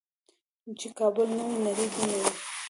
[0.79, 2.29] چې کابل نه وي نړۍ دې نه وي.